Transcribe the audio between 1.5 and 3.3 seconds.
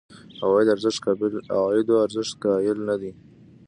عوایدو ارزښت قایل نه دي.